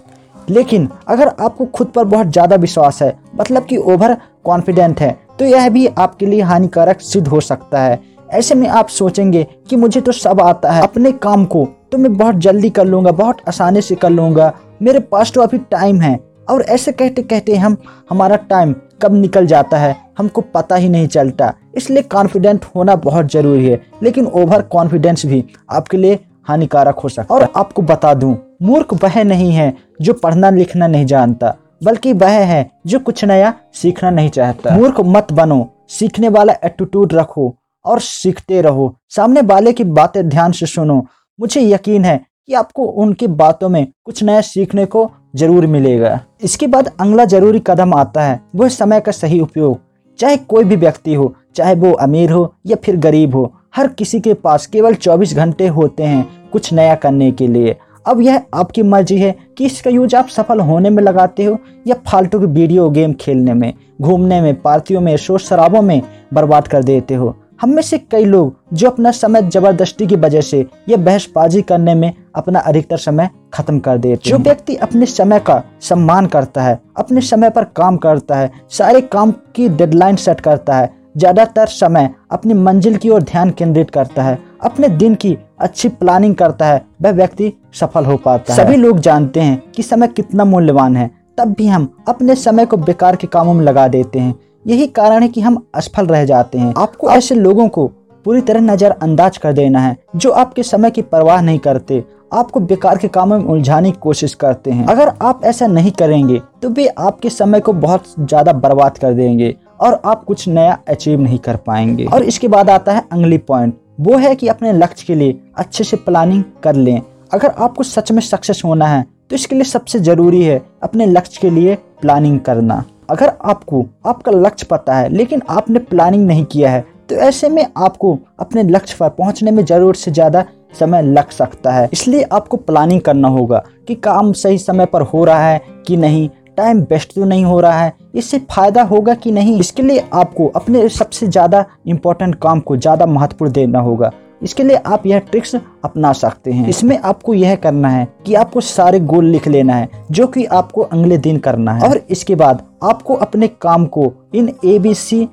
लेकिन 0.48 0.88
अगर 1.08 1.28
आपको 1.28 1.64
खुद 1.66 1.86
पर 1.86 2.04
बहुत 2.06 2.26
ज़्यादा 2.26 2.56
विश्वास 2.56 3.02
है 3.02 3.16
मतलब 3.36 3.64
कि 3.64 3.76
ओवर 3.76 4.16
कॉन्फिडेंट 4.44 5.00
है 5.00 5.16
तो 5.38 5.44
यह 5.44 5.68
भी 5.68 5.86
आपके 5.88 6.26
लिए 6.26 6.42
हानिकारक 6.42 7.00
सिद्ध 7.00 7.26
हो 7.28 7.40
सकता 7.40 7.80
है। 7.80 8.00
ऐसे 8.30 8.54
में 8.54 8.68
आप 8.68 8.88
सोचेंगे 8.88 9.46
कि 9.70 9.76
मुझे 9.76 10.00
तो 10.00 10.12
सब 10.12 10.40
आता 10.40 10.72
है। 10.72 10.82
अपने 10.82 11.12
काम 11.12 11.44
को 11.44 11.68
तो 11.92 11.98
मैं 11.98 12.16
बहुत 12.16 12.34
जल्दी 12.34 12.70
कर 12.70 12.84
लूँगा, 12.84 13.10
बहुत 13.10 13.36
आसानी 13.48 13.80
से 13.80 13.94
कर 13.94 14.10
लूँगा। 14.10 14.52
मेरे 14.82 15.00
पास 15.00 15.32
तो 15.32 15.40
अभी 15.40 15.58
टाइम 15.58 16.00
है। 16.00 16.18
और 16.50 16.62
ऐसे 16.62 16.92
कहते 16.92 17.22
कहते 17.22 17.56
हम, 17.56 17.76
हमारा 18.10 18.36
टाइम 18.36 18.74
कब 19.02 19.14
निकल 19.14 19.46
जाता 19.46 19.78
है, 19.78 19.96
हमको 20.18 20.40
पता 20.54 20.76
ही 20.76 20.88
नहीं 20.88 21.08
चलता। 21.08 21.52
इसलिए 21.76 22.02
कॉन्फिडेंट 22.02 22.64
होना 22.76 22.94
बहुत 22.96 23.30
ज़रूरी 23.32 23.66
है। 23.66 23.80
लेकिन 24.02 24.26
ओवर 24.26 24.62
कॉन्फिडेंस 24.62 25.26
भी 25.26 25.44
आपके 25.70 25.96
लिए 25.96 26.18
हानिकारक 26.48 26.98
हो 26.98 27.08
सकता 27.08 27.34
है। 27.34 27.40
और 27.40 27.48
आपको 27.56 27.82
बता 27.82 28.14
दूँ, 28.14 28.36
मूर्ख 28.62 28.94
वह 29.04 29.22
नहीं 29.24 29.52
है 29.52 29.74
जो 30.00 30.12
पढ़ना 30.12 30.50
लिखना 30.50 30.86
नहीं 30.86 31.06
जानता। 31.06 31.54
बल्कि 31.80 32.12
वह 32.12 32.38
है 32.44 32.70
जो 32.86 32.98
कुछ 32.98 33.24
नया 33.24 33.52
सीखना 33.74 34.10
नहीं 34.10 34.28
चाहता। 34.28 34.76
मूर्ख 34.76 35.00
मत 35.00 35.32
बनो, 35.32 35.68
सीखने 35.88 36.28
वाला 36.28 36.52
एटीट्यूड 36.64 37.12
रखो 37.14 37.54
और 37.84 38.00
सीखते 38.00 38.60
रहो। 38.60 38.94
सामने 39.10 39.40
वाले 39.40 39.72
की 39.72 39.84
बातें 39.84 40.28
ध्यान 40.28 40.52
से 40.52 40.66
सुनो। 40.66 41.04
मुझे 41.38 41.60
यकीन 41.62 42.04
है 42.04 42.20
कि 42.46 42.54
आपको 42.54 42.84
उनकी 42.84 43.26
बातों 43.26 43.68
में 43.68 43.86
कुछ 44.04 44.22
नया 44.22 44.40
सीखने 44.40 44.84
को 44.86 45.10
ज़रूर 45.36 45.66
मिलेगा। 45.66 46.20
इसके 46.42 46.66
बाद 46.66 46.90
अगला 47.00 47.24
ज़रूरी 47.24 47.62
कदम 47.66 47.94
आता 47.94 48.22
है 48.22 48.40
वो 48.54 48.68
समय 48.68 49.00
का 49.00 49.12
सही 49.12 49.40
उपयोग। 49.40 49.78
चाहे 50.18 50.36
कोई 50.36 50.64
भी 50.64 50.76
व्यक्ति 50.76 51.14
हो, 51.14 51.34
चाहे 51.54 51.74
वो 51.74 51.92
अमीर 51.92 52.30
हो 52.30 52.54
या 52.66 52.76
फिर 52.84 52.96
गरीब 52.96 53.34
हो, 53.34 53.52
हर 53.76 53.88
किसी 53.88 54.20
के 54.20 54.34
पास 54.34 54.66
केवल 54.66 54.94
24 54.94 55.34
घंटे 55.34 55.66
होते 55.66 56.02
हैं 56.02 56.50
कुछ 56.52 56.72
नया 56.72 56.94
करने 56.94 57.30
के 57.32 57.46
लिए। 57.46 57.76
अब 58.08 58.20
यह 58.20 58.42
आपकी 58.54 58.82
मर्ज़ी 58.82 59.18
है 59.18 59.34
कि 59.58 59.66
इसका 59.66 59.90
यूज़ 59.90 60.16
आप 60.16 60.28
सफल 60.28 60.60
होने 60.60 60.90
में 60.90 61.02
लगाते 61.02 61.44
हो 61.44 61.58
या 61.86 61.96
फालतू 62.06 62.40
की 62.40 62.46
वीडियो 62.46 62.90
गेम 62.90 63.12
खेलने 63.12 63.54
में 63.54 63.74
घूमने 64.02 64.40
में 64.40 64.62
पार्टियों 64.62 65.00
में 65.00 65.16
शोर 65.16 65.40
शराबों 65.40 65.82
में 65.82 66.02
बर्बाद 66.34 66.68
कर 66.68 66.84
देते 66.84 67.14
हो। 67.14 67.36
हम 67.60 67.70
में 67.70 67.82
से 67.82 67.98
कई 67.98 68.24
लोग 68.24 68.56
जो 68.72 68.90
अपना 68.90 69.10
समय 69.10 69.42
ज़बरदस्ती 69.42 70.06
की 70.06 70.16
वजह 70.16 70.40
से 70.40 70.66
या 70.88 70.96
बहसबाजी 70.96 71.62
करने 71.62 71.94
में 71.94 72.14
अपना 72.34 72.60
अधिकतर 72.60 72.96
समय 72.96 73.30
खत्म 73.54 73.78
कर 73.78 73.98
देते 73.98 74.30
जो 74.30 74.38
व्यक्ति 74.38 74.74
अपने 74.76 75.06
समय 75.06 75.38
का 75.38 75.62
सम्मान 75.80 76.26
करता 76.26 76.62
है 76.62 76.80
अपने 76.96 77.20
समय 77.20 77.50
पर 77.50 77.64
काम 77.64 77.96
करता 77.96 78.36
है 78.36 78.52
सारे 78.70 79.00
काम 79.00 79.30
की 79.30 79.68
डेडलाइन 79.68 80.16
सेट 80.16 80.40
करता 80.40 80.76
है 80.76 80.94
ज़्यादातर 81.16 81.66
समय 81.66 82.14
अपनी 82.30 82.54
मंजिल 82.54 82.96
की 82.96 83.08
ओर 83.08 83.22
ध्यान 83.22 83.50
केंद्रित 83.50 83.90
करता 83.90 84.22
है 84.22 84.38
अपने 84.62 84.88
दिन 84.88 85.14
की 85.14 85.38
अच्छी 85.60 85.88
प्लानिंग 85.90 86.34
करता 86.34 86.66
है 86.66 86.84
वह 87.02 87.10
व्यक्ति 87.12 87.52
सफल 87.74 88.04
हो 88.04 88.16
पाता 88.16 88.52
है। 88.52 88.58
सभी 88.58 88.76
लोग 88.76 88.98
जानते 89.00 89.40
हैं 89.40 89.62
कि 89.72 89.82
समय 89.82 90.08
कितना 90.08 90.44
मूल्यवान 90.46 90.96
है 90.96 91.10
तब 91.38 91.54
भी 91.58 91.66
हम 91.66 91.88
अपने 92.08 92.34
समय 92.36 92.66
को 92.66 92.76
बेकार 92.78 93.16
के 93.16 93.26
कामों 93.28 93.54
में 93.54 93.64
लगा 93.64 93.86
देते 93.88 94.18
हैं। 94.18 94.34
यही 94.66 94.86
कारण 94.88 95.22
है 95.22 95.28
कि 95.28 95.40
हम 95.40 95.62
असफल 95.74 96.06
रह 96.06 96.24
जाते 96.24 96.58
हैं। 96.58 96.72
आपको 96.78 97.10
ऐसे 97.10 97.34
लोगों 97.34 97.68
को 97.68 97.86
पूरी 98.26 98.40
तरह 98.40 98.60
नजरअंदाज 98.62 99.36
कर 99.38 99.52
देना 99.52 99.80
है 99.80 99.96
जो 100.16 100.30
आपके 100.32 100.62
समय 100.64 100.90
की 100.90 101.02
परवाह 101.04 101.40
नहीं 101.40 101.58
करते 101.58 102.02
आपको 102.32 102.60
बेकार 102.62 102.98
के 102.98 103.08
कामों 103.08 103.38
में 103.38 103.44
उलझाने 103.46 103.90
की 103.90 103.98
कोशिश 104.00 104.34
करते 104.34 104.70
हैं। 104.70 104.86
अगर 104.86 105.12
आप 105.22 105.44
ऐसा 105.44 105.66
नहीं 105.66 105.90
करेंगे 105.92 106.40
तो 106.62 106.68
वे 106.68 106.86
आपके 106.88 107.30
समय 107.30 107.60
को 107.60 107.72
बहुत 107.74 108.12
ज़्यादा 108.20 108.52
बर्बाद 108.54 108.98
कर 108.98 109.14
देंगे 109.14 109.54
और 109.80 110.00
आप 110.04 110.24
कुछ 110.24 110.46
नया 110.48 110.78
अचीव 110.88 111.20
नहीं 111.20 111.38
कर 111.38 111.56
पाएँगे। 111.58 112.04
और 112.04 112.22
इसके 112.24 112.48
बाद 112.48 112.70
आता 112.70 112.92
है 112.92 113.04
अगली 113.12 113.38
पॉइंट 113.40 113.74
वो 113.98 114.16
है 114.18 114.34
कि 114.36 114.48
अपने 114.48 114.72
लक्ष्य 114.72 115.04
के 115.06 115.14
लिए 115.14 115.38
अच्छे 115.56 115.84
से 115.84 115.96
प्लानिंग 115.98 116.42
कर 116.62 116.74
लें। 116.74 117.00
अगर 117.32 117.48
आपको 117.48 117.82
सच 117.82 118.12
में 118.12 118.20
सक्सेस 118.22 118.62
होना 118.64 118.86
है 118.86 119.02
तो 119.30 119.36
इसके 119.36 119.54
लिए 119.54 119.64
सबसे 119.64 119.98
ज़रूरी 120.00 120.42
है 120.42 120.60
अपने 120.82 121.06
लक्ष्य 121.06 121.38
के 121.42 121.50
लिए 121.50 121.74
प्लानिंग 122.00 122.38
करना। 122.40 122.84
अगर 123.10 123.32
आपको, 123.42 123.84
आपका 124.06 124.32
लक्ष्य 124.32 124.66
पता 124.70 124.94
है, 124.94 125.08
लेकिन 125.08 125.42
आपने 125.50 125.78
प्लानिंग 125.80 126.26
नहीं 126.26 126.44
किया 126.44 126.70
है 126.70 126.84
तो 127.08 127.14
ऐसे 127.16 127.48
में 127.48 127.66
आपको 127.76 128.18
अपने 128.40 128.62
लक्ष्य 128.64 128.96
पर 129.00 129.08
पहुँचने 129.10 129.50
में 129.50 129.64
ज़रूरत 129.64 129.96
से 129.96 130.10
ज़्यादा 130.10 130.44
समय 130.78 131.02
लग 131.04 131.30
सकता 131.30 131.72
है। 131.72 131.88
इसलिए 131.92 132.22
आपको 132.32 132.56
प्लानिंग 132.58 133.00
करना 133.00 133.28
होगा 133.28 133.62
कि 133.88 133.94
काम 133.96 134.32
सही 134.34 134.58
समय 134.58 134.86
पर 134.86 135.02
हो 135.04 135.24
रहा 135.24 135.44
है 135.44 135.60
कि 135.86 135.96
नहीं 135.96 136.28
टाइम 136.58 136.80
बेस्ट 136.82 137.14
तो 137.14 137.24
नहीं 137.24 137.44
हो 137.44 137.58
रहा 137.60 137.80
है। 137.80 137.92
इससे 138.14 138.38
फ़ायदा 138.50 138.82
होगा 138.84 139.14
कि 139.14 139.30
नहीं? 139.30 139.58
इसके 139.60 139.82
लिए 139.82 140.04
आपको 140.14 140.46
अपने 140.56 140.88
सबसे 140.90 141.26
ज़्यादा 141.26 141.64
इम्पोर्टेंट 141.86 142.34
काम 142.34 142.60
को 142.60 142.76
ज़्यादा 142.76 143.06
महत्वपूर्ण 143.06 143.52
देना 143.52 143.80
होगा। 143.80 144.10
इसके 144.42 144.62
लिए 144.62 144.76
आप 144.86 145.06
यह 145.06 145.18
ट्रिक्स 145.20 145.54
अपना 145.84 146.12
सकते 146.12 146.52
हैं। 146.52 146.68
इसमें 146.68 146.98
आपको 146.98 147.34
यह 147.34 147.54
करना 147.56 147.88
है 147.88 148.06
कि 148.26 148.34
आपको 148.34 148.60
सारे 148.60 149.00
गोल 149.02 149.24
लिख 149.26 149.48
लेना 149.48 149.74
है, 149.74 149.88
जो 150.10 150.26
कि 150.26 150.44
आपको 150.44 150.82
अगले 150.82 151.18
दिन 151.18 151.38
करना 151.38 151.72
है। 151.72 151.88
और 151.88 152.00
इसके 152.10 152.34
बाद 152.34 152.62
आपको 152.84 153.14
अपने 153.16 153.48
काम 153.62 153.86
को 153.86 154.12
इन 154.34 154.52
ए 154.64 154.78
बी 154.78 154.94
सी 154.94 155.24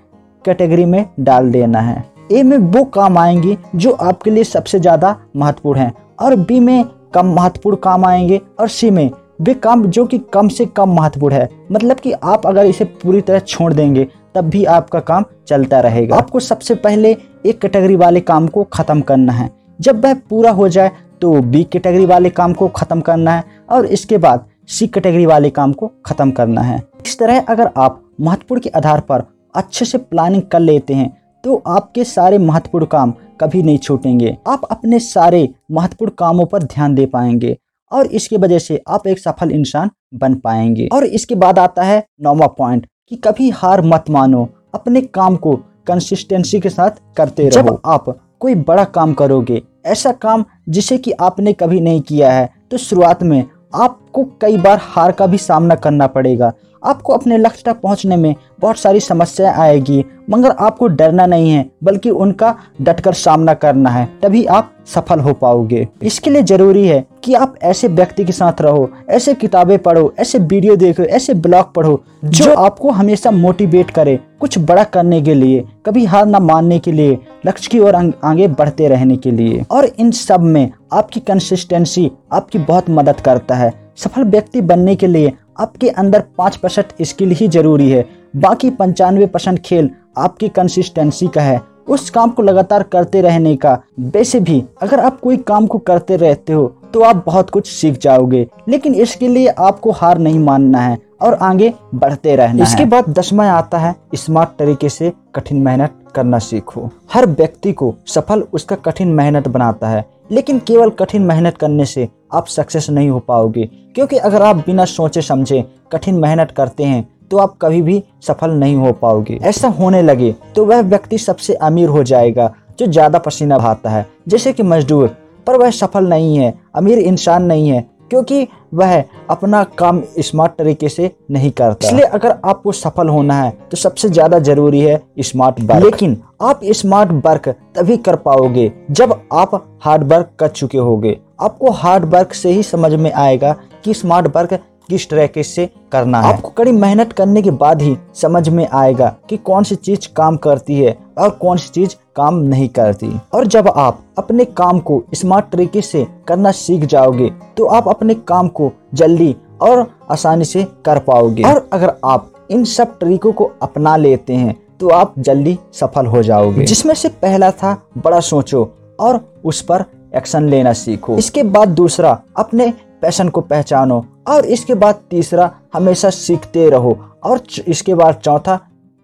कैटेगरी 0.45 0.85
में 0.85 1.05
डाल 1.19 1.51
देना 1.51 1.79
है। 1.81 2.03
ए 2.31 2.41
में 2.43 2.57
वो 2.57 2.83
काम 2.85 3.17
आएँगे 3.17 3.57
जो 3.75 3.91
आपके 3.91 4.31
लिए 4.31 4.43
सबसे 4.43 4.79
ज़्यादा 4.79 5.15
महत्वपूर्ण 5.35 5.79
है। 5.79 5.91
और 6.21 6.35
बी 6.37 6.59
में 6.59 6.85
कम 7.13 7.33
महत्वपूर्ण 7.35 7.77
काम 7.77 8.05
आएँगे 8.05 8.41
और 8.59 8.67
सी 8.69 8.89
में 8.89 9.09
वे 9.39 9.53
काम 9.55 9.85
जो 9.85 10.05
कि 10.05 10.17
कम 10.33 10.47
से 10.49 10.65
कम 10.67 10.93
महत्वपूर्ण 10.95 11.35
है। 11.35 11.49
मतलब 11.71 11.99
कि 11.99 12.11
आप 12.13 12.45
अगर 12.47 12.65
इसे 12.65 12.85
पूरी 12.85 13.21
तरह 13.21 13.39
छोड़ 13.41 13.71
देंगे, 13.73 14.07
तब 14.35 14.49
भी 14.49 14.63
आपका 14.65 14.99
काम 15.01 15.25
चलता 15.47 15.79
रहेगा। 15.81 16.15
आपको 16.15 16.39
सबसे 16.41 16.75
पहले 16.77 17.11
ए 17.45 17.51
कैटेगरी 17.53 17.95
वाले 17.95 18.19
काम 18.21 18.47
को 18.47 18.63
ख़त्म 18.65 19.01
करना 19.01 19.33
है। 19.33 19.49
जब 19.79 20.05
वह 20.05 20.13
पूरा 20.29 20.51
हो 20.51 20.67
जाए 20.69 20.91
तो 21.21 21.31
बी 21.33 21.63
कैटेगरी 21.65 22.05
वाले 22.05 22.29
काम 22.31 22.53
को 22.53 22.67
ख़त्म 22.69 23.01
करना 23.01 23.31
है 23.31 23.43
और 23.69 23.85
इसके 23.87 24.17
बाद 24.17 24.45
सी 24.69 24.87
कैटेगरी 24.87 25.25
वाले 25.25 25.49
काम 25.49 25.73
को 25.73 25.91
ख़त्म 26.05 26.31
करना 26.31 26.61
है। 26.61 26.81
इस 27.05 27.17
तरह 27.19 27.39
अगर 27.41 27.69
आप 27.77 28.01
महत्वपूर्ण 28.21 28.61
के 28.61 28.69
आधार 28.69 28.99
पर 29.01 29.23
अच्छे 29.55 29.85
से 29.85 29.97
प्लानिंग 29.97 30.41
कर 30.43 30.59
लेते 30.59 30.93
हैं 30.93 31.11
तो 31.43 31.61
आपके 31.67 32.03
सारे 32.05 32.37
महत्वपूर्ण 32.39 32.85
काम 32.85 33.13
कभी 33.41 33.61
नहीं 33.63 33.77
छूटेंगे। 33.77 34.35
आप 34.47 34.61
अपने 34.71 34.99
सारे 35.01 35.47
महत्वपूर्ण 35.71 36.11
कामों 36.17 36.45
पर 36.45 36.63
ध्यान 36.65 36.95
दे 36.95 37.05
पाएँगे। 37.05 37.57
और 37.95 38.07
इसकी 38.07 38.37
वजह 38.37 38.59
से 38.59 38.81
आप 38.87 39.07
एक 39.07 39.19
सफल 39.19 39.51
इंसान 39.51 39.89
बन 40.13 40.35
पाएँगे। 40.35 40.87
और 40.93 41.05
इसके 41.05 41.35
बाद 41.35 41.59
आता 41.59 41.83
है 41.83 42.03
नौवा 42.21 42.47
पॉइंट 42.57 42.87
कि 43.09 43.15
कभी 43.17 43.49
हार 43.51 43.81
मत 43.83 44.09
मानो 44.09 44.47
अपने 44.73 45.01
काम 45.01 45.35
को 45.37 45.55
कंसिस्टेंसी 45.87 46.59
के 46.59 46.69
साथ 46.69 47.01
करते 47.17 47.49
रहो। 47.49 47.61
जब 47.61 47.81
आप 47.85 48.05
कोई 48.39 48.55
बड़ा 48.57 48.83
काम 48.85 49.13
करोगे 49.13 49.61
ऐसा 49.85 50.11
काम 50.11 50.45
जिसे 50.69 50.97
कि 50.97 51.11
आपने 51.11 51.53
कभी 51.53 51.79
नहीं 51.81 52.01
किया 52.01 52.31
है 52.31 52.49
तो 52.71 52.77
शुरुआत 52.77 53.23
में 53.23 53.43
आपको 53.75 54.23
कई 54.41 54.57
बार 54.57 54.79
हार 54.83 55.11
का 55.11 55.27
भी 55.27 55.37
सामना 55.37 55.75
करना 55.75 56.07
पड़ेगा। 56.07 56.51
आपको 56.85 57.13
अपने 57.13 57.37
लक्ष्य 57.37 57.63
तक 57.65 57.79
पहुँचने 57.81 58.15
में 58.15 58.35
बहुत 58.59 58.77
सारी 58.77 58.99
समस्याएँ 58.99 59.55
आएगी 59.59 60.03
मगर 60.29 60.49
आपको 60.49 60.87
डरना 60.87 61.25
नहीं 61.25 61.49
है 61.51 61.65
बल्कि 61.83 62.09
उनका 62.09 62.55
डटकर 62.81 63.13
सामना 63.13 63.53
करना 63.53 63.89
है 63.89 64.07
तभी 64.21 64.45
आप 64.45 64.71
सफल 64.85 65.19
हो 65.19 65.33
पाओगे। 65.33 65.87
इसके 66.03 66.29
लिए 66.29 66.43
ज़रूरी 66.43 66.85
है 66.87 67.05
कि 67.23 67.33
आप 67.33 67.55
ऐसे 67.63 67.87
व्यक्ति 67.87 68.25
के 68.25 68.31
साथ 68.31 68.61
रहो 68.61 68.89
ऐसे 69.09 69.33
किताबें 69.33 69.77
पढ़ो 69.79 70.13
ऐसे 70.19 70.39
वीडियो 70.39 70.75
देखो 70.75 71.03
ऐसे 71.03 71.33
ब्लॉग 71.35 71.73
पढ़ो 71.73 72.01
जो 72.25 72.53
आपको 72.55 72.91
हमेशा 72.91 73.31
मोटिवेट 73.31 73.91
करे 73.91 74.19
कुछ 74.39 74.57
बड़ा 74.59 74.83
करने 74.83 75.21
के 75.21 75.33
लिए 75.33 75.63
कभी 75.85 76.05
हार 76.05 76.25
न 76.25 76.43
मानने 76.43 76.79
के 76.79 76.91
लिए 76.91 77.17
लक्ष्य 77.45 77.69
की 77.71 77.79
ओर 77.79 77.95
आगे 77.95 78.47
बढ़ते 78.49 78.87
रहने 78.87 79.17
के 79.17 79.31
लिए। 79.31 79.63
और 79.71 79.85
इन 79.85 80.11
सब 80.11 80.41
में 80.41 80.71
आपकी 80.93 81.19
कंसिस्टेंसी 81.19 82.11
आपकी 82.33 82.59
बहुत 82.59 82.89
मदद 82.89 83.19
करता 83.19 83.55
है। 83.55 83.73
सफल 83.97 84.23
व्यक्ति 84.23 84.61
बनने 84.61 84.95
के 84.95 85.07
लिए 85.07 85.33
आपके 85.57 85.89
अंदर 85.89 86.23
पाँच 86.37 86.55
परसेंट 86.55 86.93
स्किल 87.01 87.31
ही 87.31 87.47
ज़रूरी 87.47 87.89
है। 87.89 88.05
बाकी 88.35 88.69
पंचानवे 88.69 89.25
परसेंट 89.25 89.59
खेल 89.59 89.89
आपकी 90.17 90.49
कंसिस्टेंसी 90.49 91.27
का 91.27 91.41
है। 91.41 91.61
उस 91.87 92.09
काम 92.09 92.29
को 92.29 92.43
लगातार 92.43 92.83
करते 92.83 93.21
रहने 93.21 93.55
का। 93.55 93.77
वैसे 93.99 94.39
भी 94.39 94.63
अगर 94.81 94.99
आप 94.99 95.19
कोई 95.19 95.37
काम 95.37 95.67
को 95.67 95.77
करते 95.77 96.15
रहते 96.15 96.53
हो 96.53 96.65
तो 96.93 97.01
आप 97.01 97.23
बहुत 97.25 97.49
कुछ 97.49 97.67
सीख 97.67 97.99
जाओगे। 97.99 98.47
लेकिन 98.69 98.95
इसके 98.95 99.27
लिए 99.27 99.47
आपको 99.47 99.91
हार 99.91 100.17
नहीं 100.17 100.39
मानना 100.39 100.79
है 100.79 100.97
और 101.21 101.33
आगे 101.33 101.73
बढ़ते 101.95 102.35
रहना 102.35 102.63
इसके 102.63 102.83
है। 102.83 102.89
बाद 102.89 103.09
दसवा 103.09 103.45
आता 103.51 103.77
है 103.77 103.95
स्मार्ट 104.15 104.49
तरीके 104.59 104.89
से 104.89 105.11
कठिन 105.35 105.61
मेहनत 105.61 106.03
करना 106.15 106.39
सीखो। 106.39 106.89
हर 107.13 107.25
व्यक्ति 107.25 107.73
को 107.73 107.93
सफल 108.07 108.43
उसका 108.53 108.75
कठिन 108.75 109.07
मेहनत 109.07 109.47
बनाता 109.47 109.87
है। 109.87 110.03
लेकिन 110.31 110.59
केवल 110.59 110.89
कठिन 110.89 111.21
मेहनत 111.21 111.57
करने 111.57 111.85
से 111.85 112.07
आप 112.33 112.47
सक्सेस 112.47 112.89
नहीं 112.89 113.09
हो 113.09 113.19
पाओगे। 113.19 113.69
क्योंकि 113.95 114.17
अगर 114.19 114.41
आप 114.41 114.55
बिना 114.57 114.85
सोचे 114.87 115.21
समझे 115.23 115.63
कठिन 115.91 116.15
मेहनत 116.17 116.51
करते 116.51 116.83
हैं 116.83 117.07
तो 117.31 117.37
आप 117.37 117.57
कभी 117.61 117.81
भी 117.81 118.03
सफल 118.21 118.51
नहीं 118.53 118.75
हो 118.75 118.91
पाओगे। 118.93 119.39
ऐसा 119.43 119.67
होने 119.69 120.01
लगे 120.01 120.33
तो 120.55 120.65
वह 120.65 120.81
व्यक्ति 120.83 121.17
सबसे 121.19 121.53
अमीर 121.55 121.89
हो 121.89 122.03
जाएगा, 122.03 122.53
जो 122.79 122.85
ज़्यादा 122.87 123.19
पसीना 123.19 123.57
बहाता 123.57 123.89
है। 123.89 124.05
जैसे 124.27 124.53
कि 124.53 124.63
मजदूर, 124.63 125.07
पर 125.47 125.57
वह 125.57 125.71
सफल 125.71 126.07
नहीं 126.07 126.37
है, 126.37 126.53
अमीर 126.75 126.99
इंसान 126.99 127.43
नहीं 127.43 127.69
है, 127.69 127.83
क्योंकि 128.09 128.47
वह 128.73 129.03
अपना 129.29 129.63
काम 129.77 130.01
स्मार्ट 130.19 130.51
तरीके 130.53 130.89
से 130.89 131.11
नहीं 131.31 131.51
करता। 131.51 131.87
इसलिए 131.87 132.05
अगर 132.05 132.35
आपको 132.45 132.71
सफल 132.73 133.09
होना 133.09 133.33
है 133.35 133.51
तो 133.71 133.77
सबसे 133.77 134.09
ज़्यादा 134.09 134.39
ज़रूरी 134.41 134.81
है 134.81 135.01
स्मार्ट 135.21 135.59
वर्क 135.61 135.83
लेकिन 135.83 136.17
आप 136.43 136.59
स्मार्ट 136.65 137.11
वर्क 137.25 137.47
तभी 137.75 137.97
कर 137.99 138.15
पाओगे, 138.17 138.71
जब 138.91 139.19
आप 139.33 139.63
हार्ड 139.83 140.03
वर्क 140.05 140.29
कर 140.39 140.47
चुके 140.49 140.77
होगे। 140.79 141.17
आपको 141.41 141.71
हार्ड 141.73 142.05
वर्क 142.07 142.33
से 142.33 142.51
ही 142.51 142.63
समझ 142.63 142.93
में 142.93 143.11
आएगा 143.13 143.55
कि 143.85 143.93
स्मार्ट 143.93 144.35
वर्क 144.35 144.53
किस 144.89 145.09
तरीके 145.09 145.43
से 145.43 145.69
करना 145.91 146.21
है। 146.21 146.33
आपको 146.33 146.49
कड़ी 146.49 146.71
मेहनत 146.71 147.13
करने 147.13 147.41
के 147.41 147.51
बाद 147.53 147.81
ही 147.81 147.97
समझ 148.15 148.47
में 148.49 148.67
आएगा 148.73 149.15
कि 149.29 149.37
कौन 149.37 149.63
सी 149.63 149.75
चीज़ 149.75 150.07
काम 150.17 150.37
करती 150.37 150.75
है 150.75 150.97
और 151.17 151.29
कौन 151.31 151.57
सी 151.57 151.69
चीज़ 151.69 151.95
काम 152.15 152.35
नहीं 152.43 152.67
करती। 152.69 153.11
और 153.33 153.47
जब 153.47 153.67
आप 153.67 153.99
अपने 154.17 154.45
काम 154.45 154.79
को 154.79 155.03
स्मार्ट 155.13 155.45
तरीके 155.51 155.81
से 155.81 156.05
करना 156.27 156.51
सीख 156.51 156.85
जाओगे 156.85 157.29
तो 157.57 157.65
आप 157.67 157.87
अपने 157.87 158.13
काम 158.27 158.47
को 158.49 158.71
जल्दी 158.93 159.35
और 159.61 159.85
आसानी 160.11 160.45
से 160.45 160.63
कर 160.85 160.99
पाओगे। 160.99 161.43
और 161.43 161.67
अगर 161.73 161.93
आप 162.05 162.31
इन 162.51 162.63
सब 162.65 162.97
तरीकों 162.99 163.31
को 163.33 163.51
अपना 163.61 163.95
लेते 163.97 164.33
हैं 164.33 164.55
तो 164.79 164.89
आप 164.89 165.13
जल्दी 165.19 165.57
सफल 165.73 166.05
हो 166.05 166.21
जाओगे। 166.23 166.65
जिसमें 166.65 166.93
से 166.93 167.09
पहला 167.09 167.51
था, 167.51 167.77
बड़ा 167.97 168.19
सोचो 168.21 168.71
और 168.99 169.19
उस 169.45 169.61
पर 169.61 169.85
एक्शन 170.15 170.49
लेना 170.49 170.73
सीखो। 170.73 171.17
इसके 171.17 171.43
बाद 171.45 171.69
दूसरा, 171.69 172.19
अपने 172.37 172.73
पैशन 173.05 173.29
को 173.29 173.41
पहचानो 173.43 174.03
और 174.27 174.45
इसके 174.47 174.73
बाद 174.75 175.01
तीसरा, 175.09 175.49
हमेशा 175.73 176.09
सीखते 176.09 176.69
रहो 176.69 176.97
और 177.23 177.41
इसके 177.67 177.93
बाद 177.95 178.15
चौथा, 178.15 178.59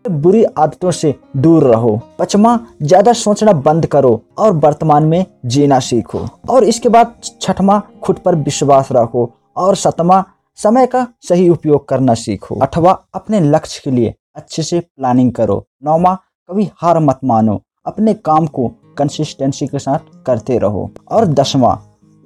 बुरी 0.06 0.44
आदतों 0.44 0.92
से 0.92 1.14
दूर 1.38 1.64
रहो। 1.66 2.00
पचमा 2.20 2.58
ज़्यादा 2.82 3.14
सोचना 3.14 3.54
बंद 3.60 3.86
करो 3.86 4.22
और 4.38 4.54
वर्तमान 4.56 5.04
में 5.04 5.26
जीना 5.46 5.80
सीखो 5.80 6.26
और 6.50 6.64
इसके 6.64 6.90
बाद 6.90 7.14
छठवा, 7.42 7.82
खुद 8.04 8.20
पर 8.26 8.36
विश्वास 8.38 8.90
रखो 8.92 9.30
और 9.58 9.76
सतमा 9.76 10.24
समय 10.58 10.88
का 10.88 11.06
सही 11.22 11.48
उपयोग 11.50 11.88
करना 11.90 12.14
सीखो। 12.16 12.60
अठवा 12.60 12.98
अपने 13.16 13.40
लक्ष्य 13.42 13.82
के 13.84 13.92
लिए 13.92 14.14
अच्छे 14.36 14.64
से 14.64 14.80
प्लानिंग 14.80 15.32
करो। 15.32 15.64
नौवा, 15.84 16.18
कभी 16.50 16.70
हार 16.76 17.00
मत 17.02 17.20
मानो। 17.24 17.62
अपने 17.86 18.14
काम 18.26 18.48
को 18.48 18.68
कंसिस्टेंसी 18.98 19.68
के 19.68 19.80
साथ 19.80 20.24
करते 20.26 20.58
रहो 20.58 20.90
और 21.12 21.26
दसवां 21.28 21.76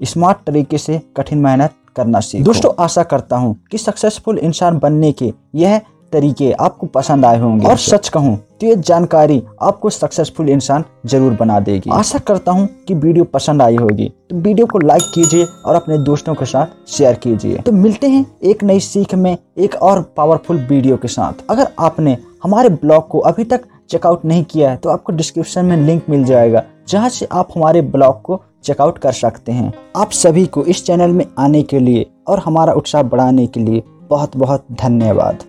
स्मार्ट 0.01 0.37
तरीके 0.47 0.77
से 0.77 1.01
कठिन 1.17 1.39
मेहनत 1.39 1.73
करना 1.95 2.19
सीखो। 2.19 2.43
दोस्तों, 2.43 2.71
आशा 2.79 3.03
करता 3.03 3.37
हूँ 3.37 3.55
कि 3.71 3.77
सक्सेसफुल 3.77 4.37
इंसान 4.39 4.79
बनने 4.79 5.11
के 5.11 5.33
यह 5.55 5.81
तरीके 6.13 6.51
आपको 6.53 6.87
पसंद 6.87 7.25
आए 7.25 7.39
होंगे। 7.39 7.67
और 7.67 7.77
सच 7.77 8.09
कहूँ 8.09 8.35
तो 8.61 8.67
ये 8.67 8.75
जानकारी 8.77 9.41
आपको 9.61 9.89
सक्सेसफुल 9.89 10.49
इंसान 10.49 10.83
ज़रूर 11.05 11.33
बना 11.33 11.59
देगी। 11.59 11.89
आशा 11.91 12.19
करता 12.19 12.51
हूँ 12.51 12.67
कि 12.87 12.93
वीडियो 12.95 13.23
पसंद 13.23 13.61
आई 13.61 13.75
होगी। 13.75 14.07
तो 14.29 14.35
वीडियो 14.35 14.65
को 14.65 14.79
लाइक 14.79 15.03
कीजिए 15.15 15.45
और 15.65 15.75
अपने 15.75 15.97
दोस्तों 15.99 16.35
के 16.35 16.45
साथ 16.45 16.89
शेयर 16.89 17.15
कीजिए। 17.15 17.57
तो 17.57 17.71
मिलते 17.71 18.07
हैं 18.07 18.25
एक 18.43 18.63
नई 18.63 18.79
सीख 18.79 19.15
में 19.15 19.37
एक 19.57 19.75
और 19.75 20.01
पावरफुल 20.17 20.57
वीडियो 20.69 20.97
के 20.97 21.07
साथ। 21.07 21.43
अगर 21.49 21.67
आपने 21.79 22.17
हमारे 22.41 22.69
ब्लॉग 22.71 23.07
को 23.07 23.19
अभी 23.19 23.43
तक 23.43 23.65
चेकआउट 23.89 24.25
नहीं 24.25 24.43
किया 24.43 24.69
है 24.71 24.77
तो 24.77 24.89
आपको 24.89 25.13
डिस्क्रिप्शन 25.13 25.65
में 25.65 25.77
लिंक 25.77 26.09
मिल 26.09 26.23
जाएगा, 26.23 26.63
जहाँ 26.87 27.09
से 27.09 27.27
आप 27.31 27.49
हमारे 27.55 27.81
ब्लॉग 27.81 28.21
को 28.21 28.41
चेकआउट 28.63 28.97
कर 28.97 29.11
सकते 29.11 29.51
हैं। 29.51 29.73
आप 29.97 30.11
सभी 30.11 30.45
को 30.45 30.63
इस 30.65 30.85
चैनल 30.85 31.11
में 31.11 31.25
आने 31.39 31.61
के 31.63 31.79
लिए 31.79 32.05
और 32.27 32.39
हमारा 32.39 32.73
उत्साह 32.73 33.03
बढ़ाने 33.03 33.47
के 33.47 33.59
लिए 33.59 33.83
बहुत 34.09 34.37
बहुत 34.37 34.65
धन्यवाद। 34.71 35.43